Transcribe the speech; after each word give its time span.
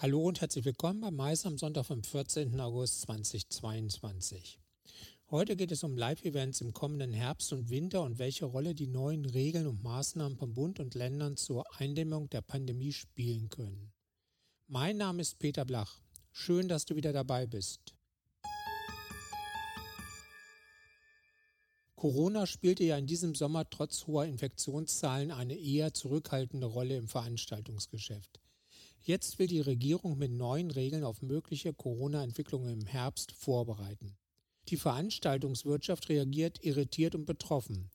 Hallo 0.00 0.22
und 0.28 0.40
herzlich 0.40 0.64
willkommen 0.64 1.00
bei 1.00 1.10
Mais 1.10 1.44
am 1.44 1.58
Sonntag 1.58 1.86
vom 1.86 2.04
14. 2.04 2.60
August 2.60 3.00
2022. 3.00 4.60
Heute 5.28 5.56
geht 5.56 5.72
es 5.72 5.82
um 5.82 5.96
Live-Events 5.96 6.60
im 6.60 6.72
kommenden 6.72 7.12
Herbst 7.12 7.52
und 7.52 7.68
Winter 7.68 8.04
und 8.04 8.20
welche 8.20 8.44
Rolle 8.44 8.76
die 8.76 8.86
neuen 8.86 9.24
Regeln 9.24 9.66
und 9.66 9.82
Maßnahmen 9.82 10.38
von 10.38 10.54
Bund 10.54 10.78
und 10.78 10.94
Ländern 10.94 11.36
zur 11.36 11.64
Eindämmung 11.80 12.30
der 12.30 12.42
Pandemie 12.42 12.92
spielen 12.92 13.48
können. 13.48 13.92
Mein 14.68 14.98
Name 14.98 15.20
ist 15.20 15.40
Peter 15.40 15.64
Blach. 15.64 16.00
Schön, 16.30 16.68
dass 16.68 16.84
du 16.84 16.94
wieder 16.94 17.12
dabei 17.12 17.48
bist. 17.48 17.96
Corona 21.96 22.46
spielte 22.46 22.84
ja 22.84 22.96
in 22.96 23.08
diesem 23.08 23.34
Sommer 23.34 23.68
trotz 23.68 24.06
hoher 24.06 24.26
Infektionszahlen 24.26 25.32
eine 25.32 25.56
eher 25.56 25.92
zurückhaltende 25.92 26.68
Rolle 26.68 26.96
im 26.96 27.08
Veranstaltungsgeschäft. 27.08 28.38
Jetzt 29.08 29.38
will 29.38 29.46
die 29.46 29.62
Regierung 29.62 30.18
mit 30.18 30.32
neuen 30.32 30.70
Regeln 30.70 31.02
auf 31.02 31.22
mögliche 31.22 31.72
Corona-Entwicklungen 31.72 32.68
im 32.68 32.84
Herbst 32.84 33.32
vorbereiten. 33.32 34.18
Die 34.68 34.76
Veranstaltungswirtschaft 34.76 36.10
reagiert 36.10 36.62
irritiert 36.62 37.14
und 37.14 37.24
betroffen. 37.24 37.88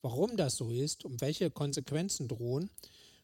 Warum 0.00 0.38
das 0.38 0.56
so 0.56 0.70
ist 0.70 1.04
und 1.04 1.20
welche 1.20 1.50
Konsequenzen 1.50 2.26
drohen, 2.26 2.70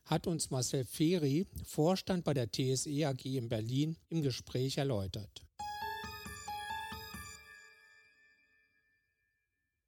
hat 0.05 0.27
uns 0.27 0.51
Marcel 0.51 0.85
Feri, 0.85 1.47
Vorstand 1.65 2.25
bei 2.25 2.35
der 2.35 2.53
TSE 2.53 3.09
AG 3.09 3.25
in 3.25 3.49
Berlin, 3.49 3.97
im 4.11 4.21
Gespräch 4.21 4.77
erläutert. 4.77 5.43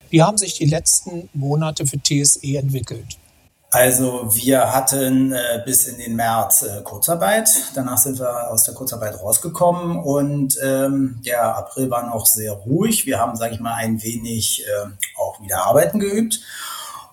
Wie 0.09 0.23
haben 0.23 0.39
sich 0.39 0.55
die 0.55 0.65
letzten 0.65 1.29
Monate 1.35 1.87
für 1.87 1.99
TSE 2.03 2.57
entwickelt? 2.57 3.19
Also 3.75 4.29
wir 4.31 4.73
hatten 4.73 5.33
äh, 5.33 5.61
bis 5.65 5.89
in 5.89 5.99
den 5.99 6.15
März 6.15 6.63
äh, 6.63 6.81
Kurzarbeit. 6.85 7.49
Danach 7.75 7.99
sind 7.99 8.21
wir 8.21 8.49
aus 8.53 8.63
der 8.63 8.73
Kurzarbeit 8.73 9.21
rausgekommen 9.21 9.99
und 9.99 10.57
ähm, 10.63 11.21
der 11.27 11.57
April 11.57 11.91
war 11.91 12.09
noch 12.09 12.25
sehr 12.25 12.53
ruhig. 12.53 13.05
Wir 13.05 13.19
haben, 13.19 13.35
sage 13.35 13.55
ich 13.55 13.59
mal, 13.59 13.75
ein 13.75 14.01
wenig 14.01 14.65
äh, 14.65 14.91
auch 15.19 15.41
wieder 15.43 15.67
Arbeiten 15.67 15.99
geübt. 15.99 16.41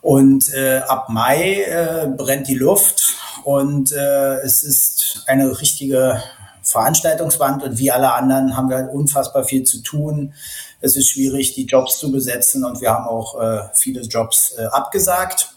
Und 0.02 0.54
äh, 0.54 0.82
ab 0.88 1.10
Mai 1.10 1.64
äh, 1.64 2.08
brennt 2.16 2.48
die 2.48 2.54
Luft 2.54 3.16
und 3.44 3.92
äh, 3.92 4.36
es 4.42 4.62
ist 4.62 5.24
eine 5.26 5.60
richtige 5.60 6.22
Veranstaltungswand 6.62 7.64
und 7.64 7.80
wie 7.80 7.90
alle 7.90 8.14
anderen 8.14 8.56
haben 8.56 8.70
wir 8.70 8.78
halt 8.78 8.94
unfassbar 8.94 9.46
viel 9.46 9.64
zu 9.64 9.82
tun. 9.82 10.36
Es 10.80 10.96
ist 10.96 11.10
schwierig, 11.10 11.56
die 11.56 11.66
Jobs 11.66 11.98
zu 11.98 12.12
besetzen 12.12 12.64
und 12.64 12.82
wir 12.82 12.92
haben 12.92 13.08
auch 13.08 13.42
äh, 13.42 13.62
viele 13.74 14.02
Jobs 14.02 14.54
äh, 14.60 14.66
abgesagt. 14.66 15.51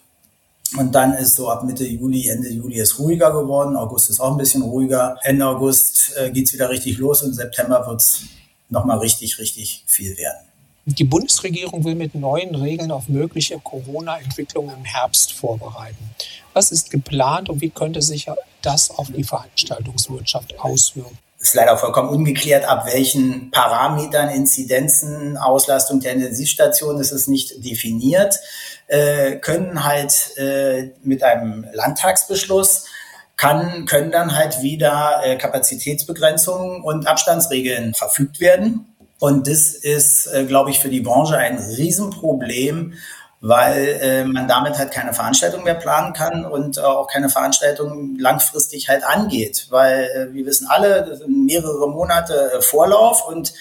Und 0.77 0.95
dann 0.95 1.15
ist 1.15 1.37
so 1.37 1.49
ab 1.49 1.63
Mitte 1.65 1.87
Juli, 1.87 2.29
Ende 2.29 2.49
Juli 2.49 2.81
ist 2.81 2.99
ruhiger 2.99 3.31
geworden. 3.33 3.77
August 3.77 4.11
ist 4.11 4.21
auch 4.21 4.33
ein 4.33 4.39
bisschen 4.39 4.63
ruhiger. 4.63 5.17
Ende 5.23 5.47
August 5.47 6.13
äh, 6.17 6.31
geht's 6.31 6.53
wieder 6.53 6.69
richtig 6.69 6.99
los 6.99 7.23
und 7.23 7.33
September 7.33 7.87
wird's 7.87 8.23
nochmal 8.71 8.99
richtig, 8.99 9.39
richtig 9.39 9.85
viel 9.87 10.17
werden. 10.17 10.45
Die 10.87 11.05
Bundesregierung 11.05 11.85
will 11.85 11.95
mit 11.95 12.15
neuen 12.15 12.55
Regeln 12.55 12.91
auf 12.91 13.09
mögliche 13.09 13.59
Corona-Entwicklungen 13.59 14.77
im 14.77 14.85
Herbst 14.85 15.33
vorbereiten. 15.33 16.11
Was 16.53 16.73
ist 16.73 16.91
geplant 16.91 17.49
und 17.49 17.61
wie 17.63 17.71
könnte 17.71 18.03
sich 18.03 18.27
das 18.61 18.91
auf 18.91 19.11
die 19.11 19.25
Veranstaltungswirtschaft 19.25 20.59
auswirken? 20.59 21.19
ist 21.45 21.55
leider 21.55 21.77
vollkommen 21.77 22.09
ungeklärt, 22.09 22.65
ab 22.65 22.87
welchen 22.87 23.51
Parametern, 23.51 24.31
Inzidenzen, 24.31 25.37
Auslastung 25.37 26.01
der 26.01 26.13
Intensivstation 26.13 26.99
ist 26.99 27.13
es 27.13 27.29
nicht 27.29 27.63
definiert, 27.65 28.41
äh, 28.89 29.37
können 29.37 29.85
halt 29.85 30.37
äh, 30.37 30.91
mit 31.03 31.23
einem 31.23 31.67
Landtagsbeschluss 31.73 32.87
kann, 33.37 33.87
können 33.87 34.11
dann 34.11 34.37
halt 34.37 34.63
wieder 34.63 35.21
äh, 35.25 35.37
Kapazitätsbegrenzungen 35.37 36.83
und 36.83 37.07
Abstandsregeln 37.07 37.95
verfügt 37.95 38.41
werden. 38.41 38.95
Und 39.19 39.49
das 39.49 39.75
ist, 39.75 40.27
äh, 40.27 40.45
glaube 40.45 40.71
ich, 40.71 40.79
für 40.79 40.89
die 40.89 41.01
Branche 41.01 41.37
ein 41.37 41.59
Riesenproblem, 41.59 42.95
weil 43.41 43.99
äh, 44.01 44.25
man 44.25 44.49
damit 44.49 44.79
halt 44.79 44.91
keine 44.91 45.13
Veranstaltung 45.13 45.65
mehr 45.65 45.75
planen 45.75 46.15
kann 46.15 46.47
und 46.47 46.79
äh, 46.79 46.81
auch 46.81 47.09
keine 47.09 47.29
Veranstaltung 47.29 48.19
langfristig 48.19 48.89
halt 48.89 49.05
angeht, 49.05 49.67
weil 49.71 50.05
äh, 50.05 50.33
wir 50.33 50.47
wissen 50.47 50.67
alle, 50.67 51.21
mehrere 51.27 51.91
Monate 51.91 52.53
äh, 52.53 52.63
Vorlauf 52.63 53.27
und 53.29 53.53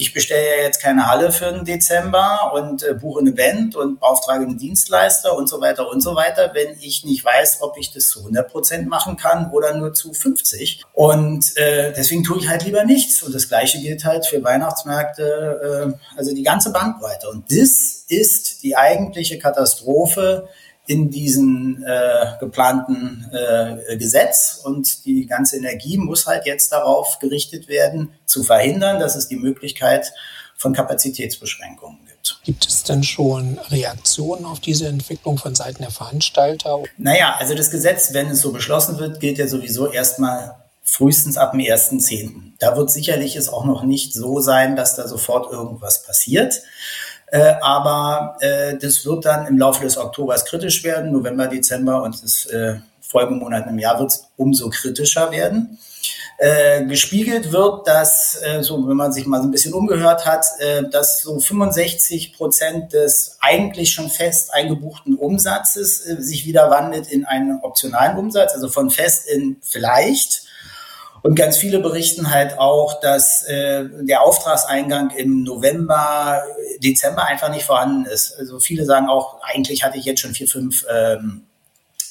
ich 0.00 0.14
bestelle 0.14 0.46
ja 0.46 0.62
jetzt 0.62 0.80
keine 0.80 1.08
Halle 1.08 1.32
für 1.32 1.50
den 1.50 1.64
Dezember 1.64 2.52
und 2.54 2.84
äh, 2.84 2.94
buche 2.94 3.20
ein 3.20 3.26
Event 3.26 3.74
und 3.74 3.98
beauftrage 3.98 4.44
einen 4.44 4.56
Dienstleister 4.56 5.36
und 5.36 5.48
so 5.48 5.60
weiter 5.60 5.90
und 5.90 6.00
so 6.00 6.14
weiter, 6.14 6.52
wenn 6.54 6.76
ich 6.80 7.04
nicht 7.04 7.24
weiß, 7.24 7.58
ob 7.62 7.76
ich 7.76 7.92
das 7.92 8.06
zu 8.06 8.20
100 8.20 8.48
Prozent 8.48 8.88
machen 8.88 9.16
kann 9.16 9.50
oder 9.50 9.74
nur 9.74 9.92
zu 9.94 10.12
50. 10.12 10.84
Und 10.92 11.56
äh, 11.56 11.92
deswegen 11.96 12.22
tue 12.22 12.38
ich 12.38 12.48
halt 12.48 12.64
lieber 12.64 12.84
nichts. 12.84 13.24
Und 13.24 13.34
das 13.34 13.48
Gleiche 13.48 13.80
gilt 13.80 14.04
halt 14.04 14.24
für 14.24 14.42
Weihnachtsmärkte, 14.44 15.92
äh, 15.92 16.16
also 16.16 16.32
die 16.32 16.44
ganze 16.44 16.70
Bandbreite. 16.70 17.28
Und 17.28 17.50
das 17.50 18.04
ist 18.06 18.62
die 18.62 18.76
eigentliche 18.76 19.40
Katastrophe, 19.40 20.48
in 20.88 21.10
diesen 21.10 21.84
äh, 21.84 22.32
geplanten 22.40 23.30
äh, 23.30 23.96
Gesetz 23.96 24.60
und 24.64 25.04
die 25.04 25.26
ganze 25.26 25.58
Energie 25.58 25.98
muss 25.98 26.26
halt 26.26 26.46
jetzt 26.46 26.72
darauf 26.72 27.18
gerichtet 27.18 27.68
werden, 27.68 28.12
zu 28.24 28.42
verhindern, 28.42 28.98
dass 28.98 29.14
es 29.14 29.28
die 29.28 29.36
Möglichkeit 29.36 30.12
von 30.56 30.72
Kapazitätsbeschränkungen 30.72 31.98
gibt. 32.06 32.40
Gibt 32.42 32.66
es 32.66 32.82
denn 32.84 33.02
schon 33.02 33.58
Reaktionen 33.70 34.46
auf 34.46 34.60
diese 34.60 34.88
Entwicklung 34.88 35.36
von 35.36 35.54
Seiten 35.54 35.82
der 35.82 35.90
Veranstalter? 35.90 36.82
Naja, 36.96 37.36
also 37.38 37.54
das 37.54 37.70
Gesetz, 37.70 38.14
wenn 38.14 38.28
es 38.28 38.40
so 38.40 38.52
beschlossen 38.52 38.98
wird, 38.98 39.20
gilt 39.20 39.38
ja 39.38 39.46
sowieso 39.46 39.92
erstmal 39.92 40.56
frühestens 40.82 41.36
ab 41.36 41.52
dem 41.52 41.60
1.10. 41.60 42.52
Da 42.58 42.76
wird 42.76 42.90
sicherlich 42.90 43.36
es 43.36 43.50
auch 43.50 43.66
noch 43.66 43.82
nicht 43.82 44.14
so 44.14 44.40
sein, 44.40 44.74
dass 44.74 44.96
da 44.96 45.06
sofort 45.06 45.52
irgendwas 45.52 46.02
passiert. 46.02 46.62
Äh, 47.30 47.54
aber 47.60 48.36
äh, 48.40 48.76
das 48.78 49.04
wird 49.04 49.24
dann 49.24 49.46
im 49.46 49.58
Laufe 49.58 49.84
des 49.84 49.98
Oktobers 49.98 50.44
kritisch 50.44 50.82
werden. 50.84 51.12
November, 51.12 51.46
Dezember 51.46 52.02
und 52.02 52.22
das 52.22 52.46
äh, 52.46 52.76
Folgemonaten 53.00 53.70
im 53.70 53.78
Jahr 53.78 53.98
wird 53.98 54.10
es 54.10 54.28
umso 54.36 54.70
kritischer 54.70 55.30
werden. 55.30 55.78
Äh, 56.40 56.84
gespiegelt 56.84 57.50
wird, 57.50 57.88
dass, 57.88 58.40
äh, 58.40 58.62
so 58.62 58.86
wenn 58.86 58.96
man 58.96 59.12
sich 59.12 59.26
mal 59.26 59.42
so 59.42 59.48
ein 59.48 59.50
bisschen 59.50 59.74
umgehört 59.74 60.24
hat, 60.24 60.46
äh, 60.60 60.84
dass 60.88 61.20
so 61.20 61.40
65 61.40 62.34
Prozent 62.34 62.92
des 62.92 63.38
eigentlich 63.40 63.90
schon 63.90 64.08
fest 64.08 64.54
eingebuchten 64.54 65.16
Umsatzes 65.16 66.06
äh, 66.06 66.22
sich 66.22 66.46
wieder 66.46 66.70
wandelt 66.70 67.08
in 67.08 67.24
einen 67.24 67.58
optionalen 67.62 68.16
Umsatz, 68.16 68.54
also 68.54 68.68
von 68.68 68.90
fest 68.90 69.26
in 69.26 69.56
vielleicht. 69.62 70.47
Und 71.22 71.34
ganz 71.34 71.56
viele 71.56 71.80
berichten 71.80 72.30
halt 72.30 72.58
auch, 72.58 73.00
dass 73.00 73.42
äh, 73.42 73.84
der 74.02 74.22
Auftragseingang 74.22 75.10
im 75.10 75.42
November, 75.42 76.42
Dezember 76.78 77.24
einfach 77.24 77.50
nicht 77.50 77.64
vorhanden 77.64 78.06
ist. 78.06 78.36
Also 78.38 78.60
viele 78.60 78.84
sagen 78.84 79.08
auch, 79.08 79.40
eigentlich 79.42 79.84
hatte 79.84 79.98
ich 79.98 80.04
jetzt 80.04 80.20
schon 80.20 80.34
vier, 80.34 80.48
fünf 80.48 80.84
ähm, 80.90 81.42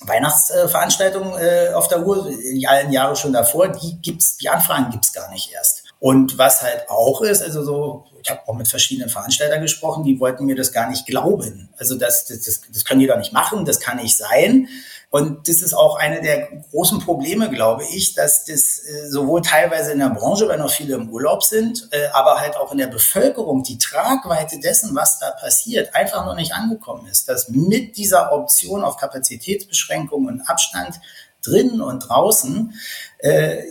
Weihnachtsveranstaltungen 0.01 1.33
äh, 1.39 1.73
auf 1.73 1.87
der 1.87 2.05
Uhr, 2.05 2.29
die 2.29 2.67
allen 2.67 2.91
Jahre 2.91 3.15
schon 3.15 3.33
davor. 3.33 3.69
Die 3.69 3.99
gibt's, 4.01 4.37
die 4.37 4.49
Anfragen 4.49 4.91
gibt's 4.91 5.13
gar 5.13 5.29
nicht 5.31 5.51
erst. 5.53 5.83
Und 5.99 6.37
was 6.37 6.61
halt 6.61 6.89
auch 6.89 7.21
ist, 7.21 7.41
also 7.41 7.63
so, 7.63 8.05
ich 8.21 8.29
habe 8.29 8.41
auch 8.45 8.53
mit 8.53 8.67
verschiedenen 8.67 9.09
Veranstaltern 9.09 9.61
gesprochen, 9.61 10.03
die 10.03 10.19
wollten 10.19 10.45
mir 10.45 10.55
das 10.55 10.71
gar 10.71 10.89
nicht 10.89 11.07
glauben. 11.07 11.69
Also 11.77 11.95
das, 11.97 12.25
das, 12.25 12.41
das, 12.41 12.61
das 12.71 12.85
können 12.85 12.99
die 12.99 13.07
doch 13.07 13.17
nicht 13.17 13.33
machen, 13.33 13.65
das 13.65 13.79
kann 13.79 13.97
nicht 13.97 14.15
sein. 14.15 14.67
Und 15.09 15.47
das 15.47 15.61
ist 15.61 15.73
auch 15.73 15.97
eine 15.97 16.21
der 16.21 16.49
großen 16.69 16.99
Probleme, 16.99 17.49
glaube 17.49 17.83
ich, 17.85 18.13
dass 18.13 18.43
das 18.43 18.79
äh, 18.79 19.09
sowohl 19.09 19.41
teilweise 19.41 19.93
in 19.93 19.99
der 19.99 20.09
Branche, 20.09 20.49
weil 20.49 20.57
noch 20.57 20.69
viele 20.69 20.95
im 20.95 21.09
Urlaub 21.09 21.43
sind, 21.45 21.87
äh, 21.91 22.07
aber 22.13 22.41
halt 22.41 22.57
auch 22.57 22.73
in 22.73 22.77
der 22.77 22.87
Bevölkerung 22.87 23.63
die 23.63 23.77
Tragweite 23.77 24.59
dessen, 24.59 24.93
was 24.95 25.19
da 25.19 25.31
passiert, 25.31 25.95
einfach 25.95 26.25
noch 26.25 26.35
nicht 26.35 26.53
angekommen 26.53 27.07
ist. 27.07 27.29
Dass 27.29 27.47
mit 27.47 27.95
dieser 27.95 28.33
Option 28.33 28.83
auf 28.83 28.97
Kapazitätsbeschränkungen 28.97 30.27
und 30.27 30.49
Abstand 30.49 30.99
drinnen 31.41 31.81
und 31.81 31.99
draußen 32.09 32.73
äh, 33.19 33.63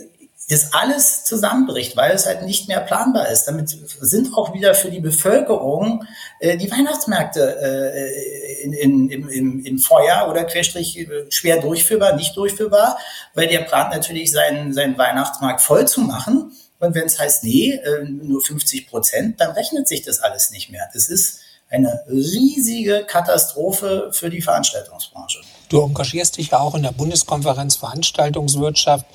das 0.49 0.73
alles 0.73 1.25
zusammenbricht, 1.25 1.97
weil 1.97 2.11
es 2.13 2.25
halt 2.25 2.43
nicht 2.43 2.69
mehr 2.69 2.79
planbar 2.79 3.27
ist. 3.27 3.45
Damit 3.45 3.69
sind 3.99 4.33
auch 4.33 4.53
wieder 4.53 4.75
für 4.75 4.89
die 4.89 5.01
Bevölkerung 5.01 6.05
äh, 6.39 6.57
die 6.57 6.71
Weihnachtsmärkte 6.71 7.57
äh, 7.61 8.63
in, 8.63 8.71
in, 8.71 9.09
im, 9.09 9.29
im, 9.29 9.65
im 9.65 9.79
Feuer 9.79 10.27
oder 10.29 10.45
querstrich 10.45 10.97
äh, 10.97 11.25
schwer 11.29 11.59
durchführbar, 11.59 12.15
nicht 12.15 12.37
durchführbar, 12.37 12.97
weil 13.33 13.47
der 13.47 13.59
plant 13.59 13.93
natürlich 13.93 14.31
seinen, 14.31 14.73
seinen 14.73 14.97
Weihnachtsmarkt 14.97 15.59
voll 15.61 15.85
zu 15.85 15.99
machen. 16.01 16.53
Und 16.79 16.95
wenn 16.95 17.05
es 17.05 17.19
heißt, 17.19 17.43
nee, 17.43 17.73
äh, 17.73 18.05
nur 18.05 18.41
50 18.41 18.87
Prozent, 18.87 19.41
dann 19.41 19.51
rechnet 19.51 19.89
sich 19.89 20.03
das 20.03 20.21
alles 20.21 20.51
nicht 20.51 20.69
mehr. 20.71 20.87
Das 20.93 21.09
ist 21.09 21.39
eine 21.69 22.05
riesige 22.07 23.03
Katastrophe 23.05 24.11
für 24.13 24.29
die 24.29 24.41
Veranstaltungsbranche. 24.41 25.39
Du 25.67 25.81
engagierst 25.81 26.37
dich 26.37 26.51
ja 26.51 26.59
auch 26.59 26.75
in 26.75 26.83
der 26.83 26.93
Bundeskonferenz 26.93 27.75
Veranstaltungswirtschaft. 27.75 29.05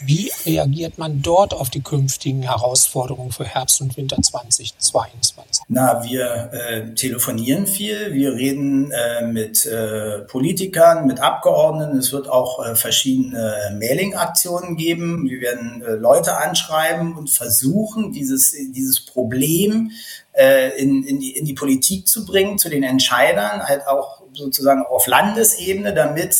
Wie 0.00 0.32
reagiert 0.46 0.98
man 0.98 1.22
dort 1.22 1.54
auf 1.54 1.70
die 1.70 1.82
künftigen 1.82 2.42
Herausforderungen 2.42 3.30
für 3.30 3.44
Herbst 3.44 3.80
und 3.80 3.96
Winter 3.96 4.16
2022? 4.20 5.64
Na, 5.68 6.02
wir 6.04 6.50
äh, 6.52 6.94
telefonieren 6.94 7.66
viel, 7.66 8.12
wir 8.12 8.32
reden 8.32 8.90
äh, 8.90 9.26
mit 9.26 9.64
äh, 9.66 10.20
Politikern, 10.20 11.06
mit 11.06 11.20
Abgeordneten. 11.20 11.98
Es 11.98 12.12
wird 12.12 12.28
auch 12.28 12.64
äh, 12.64 12.74
verschiedene 12.74 13.76
Mailing-Aktionen 13.78 14.76
geben. 14.76 15.28
Wir 15.28 15.40
werden 15.40 15.82
äh, 15.82 15.92
Leute 15.92 16.36
anschreiben 16.36 17.16
und 17.16 17.30
versuchen, 17.30 18.12
dieses, 18.12 18.52
dieses 18.52 19.04
Problem 19.04 19.90
äh, 20.32 20.70
in, 20.80 21.04
in, 21.04 21.20
die, 21.20 21.36
in 21.36 21.44
die 21.44 21.54
Politik 21.54 22.08
zu 22.08 22.24
bringen, 22.24 22.58
zu 22.58 22.68
den 22.68 22.82
Entscheidern, 22.82 23.62
halt 23.62 23.86
auch 23.86 24.21
sozusagen 24.34 24.84
auf 24.84 25.06
Landesebene, 25.06 25.94
damit 25.94 26.36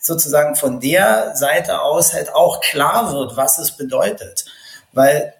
sozusagen 0.00 0.56
von 0.56 0.80
der 0.80 1.34
Seite 1.36 1.82
aus 1.82 2.12
halt 2.12 2.34
auch 2.34 2.60
klar 2.60 3.12
wird, 3.12 3.36
was 3.36 3.58
es 3.58 3.72
bedeutet. 3.72 4.46
Weil 4.92 5.34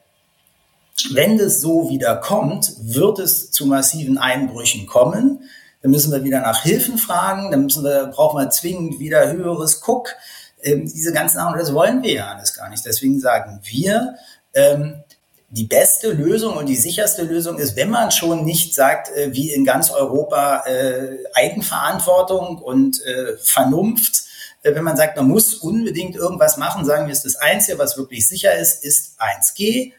wenn 1.12 1.38
das 1.38 1.61
so 1.61 1.88
wieder 1.88 2.17
kommt, 2.17 2.73
wird 2.81 3.19
es 3.19 3.50
zu 3.50 3.67
massiven 3.67 4.19
Einbrüchen 4.19 4.87
kommen. 4.87 5.49
Dann 5.82 5.91
müssen 5.91 6.11
wir 6.11 6.25
wieder 6.25 6.41
nach 6.41 6.62
Hilfen 6.62 6.99
fragen, 6.99 7.50
dann 7.50 7.64
müssen 7.64 7.85
wir, 7.85 8.06
brauchen 8.06 8.41
wir 8.41 8.50
zwingend 8.50 8.99
wieder 8.99 9.31
höheres 9.31 9.81
Guck. 9.81 10.14
Ähm, 10.62 10.91
diese 10.91 11.12
ganzen 11.12 11.37
Sachen, 11.37 11.59
das 11.59 11.75
wollen 11.75 12.02
wir 12.02 12.12
ja 12.12 12.26
alles 12.29 12.55
gar 12.55 12.69
nicht. 12.70 12.85
Deswegen 12.85 13.20
sagen 13.20 13.61
wir, 13.62 14.17
ähm, 14.55 15.05
die 15.48 15.64
beste 15.64 16.10
Lösung 16.10 16.56
und 16.56 16.66
die 16.66 16.76
sicherste 16.76 17.22
Lösung 17.22 17.58
ist, 17.58 17.76
wenn 17.76 17.90
man 17.90 18.10
schon 18.10 18.44
nicht 18.44 18.75
sagt, 18.75 19.10
äh, 19.10 19.32
wie 19.32 19.52
in 19.52 19.64
ganz 19.64 19.90
Europa 19.90 20.64
äh, 20.66 21.19
Eigenverantwortung 21.34 22.58
und 22.58 23.04
äh, 23.04 23.37
Vernunft, 23.38 24.25
wenn 24.62 24.82
man 24.82 24.96
sagt, 24.96 25.16
man 25.16 25.28
muss 25.28 25.54
unbedingt 25.54 26.16
irgendwas 26.16 26.56
machen, 26.56 26.84
sagen 26.84 27.06
wir, 27.06 27.12
es 27.12 27.22
das 27.22 27.37
Einzige, 27.37 27.78
was 27.78 27.96
wirklich 27.96 28.26
sicher 28.26 28.56
ist, 28.56 28.84
ist 28.84 29.14
1G. 29.20 29.93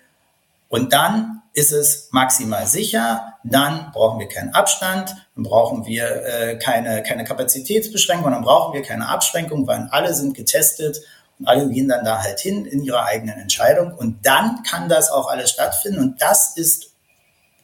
Und 0.67 0.91
dann 0.91 1.41
ist 1.53 1.71
es 1.71 2.09
maximal 2.11 2.67
sicher. 2.67 3.35
Dann 3.45 3.91
brauchen 3.93 4.19
wir 4.19 4.27
keinen 4.27 4.53
Abstand, 4.53 5.15
dann 5.35 5.43
brauchen 5.45 5.85
wir 5.85 6.59
keine, 6.61 7.01
keine 7.03 7.23
Kapazitätsbeschränkung, 7.23 8.29
dann 8.29 8.41
brauchen 8.41 8.73
wir 8.73 8.81
keine 8.81 9.07
Abschränkung, 9.07 9.65
weil 9.67 9.87
alle 9.91 10.13
sind 10.13 10.35
getestet 10.35 10.99
und 11.39 11.47
alle 11.47 11.69
gehen 11.69 11.87
dann 11.87 12.03
da 12.03 12.21
halt 12.21 12.39
hin 12.39 12.65
in 12.65 12.83
ihrer 12.83 13.05
eigenen 13.05 13.37
Entscheidung. 13.37 13.93
Und 13.93 14.25
dann 14.25 14.63
kann 14.63 14.89
das 14.89 15.11
auch 15.11 15.27
alles 15.27 15.51
stattfinden. 15.51 15.99
Und 15.99 16.21
das 16.21 16.55
ist 16.55 16.91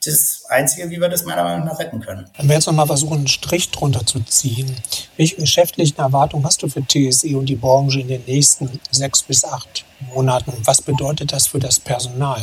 das 0.05 0.43
Einzige, 0.49 0.89
wie 0.89 0.99
wir 0.99 1.09
das 1.09 1.23
meiner 1.23 1.43
Meinung 1.43 1.65
nach 1.65 1.79
retten 1.79 1.99
können. 2.01 2.29
Wenn 2.37 2.47
wir 2.49 2.55
jetzt 2.55 2.67
nochmal 2.67 2.87
versuchen, 2.87 3.19
einen 3.19 3.27
Strich 3.27 3.71
drunter 3.71 4.05
zu 4.05 4.19
ziehen, 4.21 4.75
welche 5.17 5.37
geschäftlichen 5.37 5.97
Erwartungen 5.97 6.45
hast 6.45 6.61
du 6.61 6.67
für 6.67 6.85
TSE 6.85 7.37
und 7.37 7.47
die 7.47 7.55
Branche 7.55 8.01
in 8.01 8.09
den 8.09 8.23
nächsten 8.25 8.79
sechs 8.91 9.23
bis 9.23 9.45
acht 9.45 9.85
Monaten? 10.13 10.53
Was 10.65 10.81
bedeutet 10.81 11.31
das 11.31 11.47
für 11.47 11.59
das 11.59 11.79
Personal? 11.79 12.41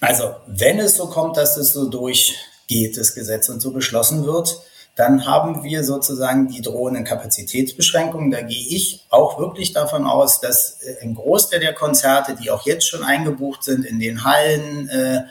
Also, 0.00 0.34
wenn 0.46 0.78
es 0.78 0.96
so 0.96 1.06
kommt, 1.06 1.36
dass 1.36 1.56
es 1.56 1.72
so 1.72 1.88
durchgeht, 1.88 2.96
das 2.96 3.14
Gesetz 3.14 3.48
und 3.48 3.60
so 3.60 3.72
beschlossen 3.72 4.24
wird, 4.24 4.58
dann 4.94 5.26
haben 5.26 5.62
wir 5.62 5.84
sozusagen 5.84 6.48
die 6.48 6.60
drohenden 6.60 7.04
Kapazitätsbeschränkungen. 7.04 8.30
Da 8.30 8.42
gehe 8.42 8.68
ich 8.68 9.06
auch 9.08 9.38
wirklich 9.38 9.72
davon 9.72 10.06
aus, 10.06 10.40
dass 10.40 10.82
äh, 10.82 11.02
ein 11.02 11.14
Großteil 11.14 11.60
der 11.60 11.74
Konzerte, 11.74 12.34
die 12.34 12.50
auch 12.50 12.66
jetzt 12.66 12.88
schon 12.88 13.02
eingebucht 13.02 13.64
sind 13.64 13.84
in 13.84 13.98
den 13.98 14.24
Hallen, 14.24 14.88
äh, 14.88 15.22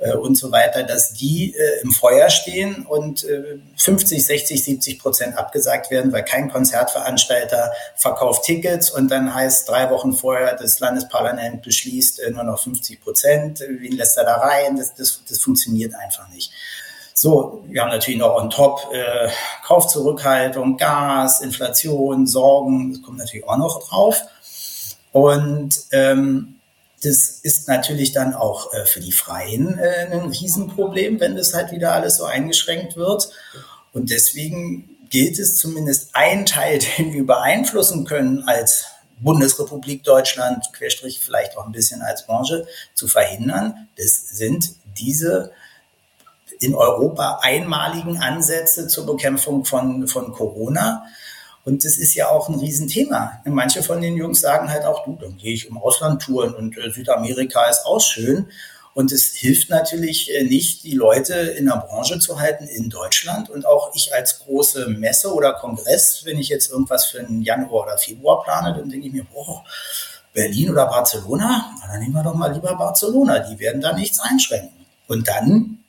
äh, 0.00 0.14
und 0.14 0.36
so 0.36 0.50
weiter, 0.50 0.82
dass 0.82 1.12
die 1.12 1.54
äh, 1.54 1.82
im 1.82 1.92
Feuer 1.92 2.30
stehen 2.30 2.86
und 2.86 3.24
äh, 3.24 3.58
50, 3.76 4.24
60, 4.24 4.64
70 4.64 4.98
Prozent 4.98 5.36
abgesagt 5.36 5.90
werden, 5.90 6.10
weil 6.12 6.24
kein 6.24 6.50
Konzertveranstalter 6.50 7.72
verkauft 7.96 8.44
Tickets 8.44 8.90
und 8.90 9.10
dann 9.10 9.34
heißt 9.34 9.68
drei 9.68 9.90
Wochen 9.90 10.14
vorher, 10.14 10.56
das 10.56 10.80
Landesparlament 10.80 11.62
beschließt 11.62 12.20
äh, 12.20 12.30
nur 12.30 12.44
noch 12.44 12.62
50 12.62 13.00
Prozent, 13.02 13.60
wen 13.60 13.92
lässt 13.92 14.16
er 14.16 14.24
da 14.24 14.36
rein? 14.36 14.76
Das, 14.76 14.94
das, 14.94 15.22
das 15.28 15.38
funktioniert 15.40 15.94
einfach 15.94 16.28
nicht. 16.30 16.50
So, 17.22 17.62
wir 17.68 17.82
haben 17.82 17.90
natürlich 17.90 18.18
noch 18.18 18.34
on 18.34 18.48
top 18.48 18.88
äh, 18.94 19.28
Kaufzurückhaltung, 19.66 20.78
Gas, 20.78 21.42
Inflation, 21.42 22.26
Sorgen, 22.26 22.94
das 22.94 23.02
kommt 23.02 23.18
natürlich 23.18 23.46
auch 23.46 23.58
noch 23.58 23.86
drauf. 23.86 24.22
Und 25.12 25.80
ähm, 25.90 26.60
das 27.02 27.40
ist 27.42 27.68
natürlich 27.68 28.12
dann 28.12 28.32
auch 28.32 28.72
äh, 28.72 28.86
für 28.86 29.00
die 29.00 29.12
Freien 29.12 29.78
äh, 29.78 30.06
ein 30.10 30.30
Riesenproblem, 30.30 31.20
wenn 31.20 31.36
das 31.36 31.52
halt 31.52 31.72
wieder 31.72 31.92
alles 31.92 32.16
so 32.16 32.24
eingeschränkt 32.24 32.96
wird. 32.96 33.28
Und 33.92 34.08
deswegen 34.08 34.96
gilt 35.10 35.38
es 35.38 35.58
zumindest 35.58 36.16
einen 36.16 36.46
Teil, 36.46 36.78
den 36.96 37.12
wir 37.12 37.26
beeinflussen 37.26 38.06
können 38.06 38.44
als 38.48 38.86
Bundesrepublik 39.18 40.04
Deutschland, 40.04 40.64
Querstrich 40.72 41.20
vielleicht 41.20 41.58
auch 41.58 41.66
ein 41.66 41.72
bisschen 41.72 42.00
als 42.00 42.24
Branche, 42.24 42.66
zu 42.94 43.08
verhindern. 43.08 43.88
Das 43.98 44.30
sind 44.30 44.70
diese 44.98 45.52
in 46.60 46.74
Europa 46.74 47.40
einmaligen 47.42 48.18
Ansätze 48.18 48.86
zur 48.86 49.06
Bekämpfung 49.06 49.64
von, 49.64 50.06
von 50.06 50.32
Corona. 50.32 51.04
Und 51.64 51.84
das 51.84 51.96
ist 51.96 52.14
ja 52.14 52.28
auch 52.28 52.48
ein 52.48 52.58
Riesenthema. 52.58 53.40
Manche 53.44 53.82
von 53.82 54.00
den 54.00 54.16
Jungs 54.16 54.40
sagen 54.40 54.70
halt 54.70 54.84
auch, 54.84 55.04
du, 55.04 55.16
dann 55.20 55.36
gehe 55.36 55.54
ich 55.54 55.68
im 55.68 55.78
Ausland 55.78 56.22
touren 56.22 56.54
und 56.54 56.76
äh, 56.78 56.90
Südamerika 56.90 57.68
ist 57.68 57.84
auch 57.84 58.00
schön. 58.00 58.46
Und 58.92 59.12
es 59.12 59.26
hilft 59.34 59.70
natürlich 59.70 60.34
äh, 60.34 60.44
nicht, 60.44 60.84
die 60.84 60.94
Leute 60.94 61.34
in 61.34 61.66
der 61.66 61.76
Branche 61.76 62.18
zu 62.18 62.40
halten 62.40 62.66
in 62.66 62.90
Deutschland. 62.90 63.48
Und 63.48 63.66
auch 63.66 63.94
ich 63.94 64.12
als 64.14 64.40
große 64.40 64.88
Messe 64.88 65.32
oder 65.32 65.54
Kongress, 65.54 66.22
wenn 66.24 66.38
ich 66.38 66.48
jetzt 66.48 66.70
irgendwas 66.70 67.06
für 67.06 67.20
einen 67.20 67.42
Januar 67.42 67.84
oder 67.84 67.98
Februar 67.98 68.42
plane, 68.42 68.74
dann 68.76 68.88
denke 68.88 69.06
ich 69.06 69.12
mir, 69.12 69.24
boah, 69.24 69.64
Berlin 70.32 70.70
oder 70.70 70.86
Barcelona, 70.86 71.72
dann 71.86 72.00
nehmen 72.00 72.14
wir 72.14 72.22
doch 72.22 72.34
mal 72.34 72.52
lieber 72.52 72.74
Barcelona. 72.74 73.38
Die 73.40 73.58
werden 73.58 73.80
da 73.80 73.92
nichts 73.92 74.20
einschränken. 74.20 74.86
Und 75.06 75.26
dann 75.28 75.79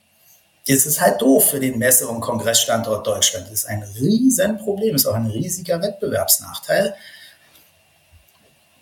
das 0.67 0.85
ist 0.85 1.01
halt 1.01 1.21
doof 1.21 1.49
für 1.49 1.59
den 1.59 1.77
Messe- 1.77 2.07
und 2.07 2.21
Kongressstandort 2.21 3.05
Deutschland. 3.05 3.47
Das 3.47 3.53
ist 3.53 3.65
ein 3.65 3.83
Riesenproblem, 3.83 4.95
ist 4.95 5.07
auch 5.07 5.15
ein 5.15 5.27
riesiger 5.27 5.81
Wettbewerbsnachteil. 5.81 6.95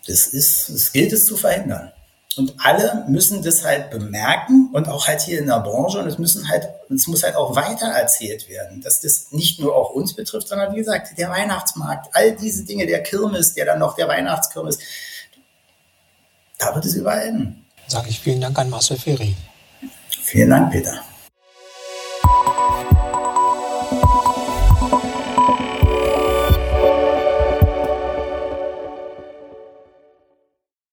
Das 0.06 0.26
ist, 0.26 0.68
es 0.68 0.92
gilt 0.92 1.12
es 1.12 1.26
zu 1.26 1.36
verhindern. 1.36 1.92
Und 2.36 2.54
alle 2.58 3.04
müssen 3.08 3.42
das 3.42 3.64
halt 3.64 3.90
bemerken 3.90 4.70
und 4.72 4.88
auch 4.88 5.08
halt 5.08 5.20
hier 5.20 5.40
in 5.40 5.46
der 5.46 5.60
Branche 5.60 5.98
und 5.98 6.06
es 6.06 6.16
müssen 6.16 6.48
halt, 6.48 6.68
es 6.88 7.06
muss 7.08 7.24
halt 7.24 7.34
auch 7.34 7.56
weiter 7.56 7.88
erzählt 7.88 8.48
werden, 8.48 8.80
dass 8.82 9.00
das 9.00 9.32
nicht 9.32 9.58
nur 9.58 9.74
auch 9.74 9.90
uns 9.90 10.14
betrifft, 10.14 10.48
sondern 10.48 10.72
wie 10.72 10.78
gesagt, 10.78 11.18
der 11.18 11.28
Weihnachtsmarkt, 11.28 12.08
all 12.12 12.36
diese 12.36 12.64
Dinge, 12.64 12.86
der 12.86 13.02
Kirmes, 13.02 13.54
der 13.54 13.66
dann 13.66 13.80
noch 13.80 13.96
der 13.96 14.06
Weihnachtskirmes, 14.06 14.78
da 16.58 16.74
wird 16.74 16.84
es 16.84 16.94
überall 16.94 17.26
enden. 17.26 17.66
Sage 17.88 18.10
ich 18.10 18.20
vielen 18.20 18.40
Dank 18.40 18.56
an 18.58 18.70
Marcel 18.70 18.96
Ferry. 18.96 19.34
Vielen 20.22 20.50
Dank, 20.50 20.70
Peter. 20.70 21.02